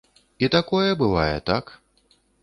І 0.45 0.47
такое 0.55 0.95
бывае, 1.01 1.35
так. 1.51 1.65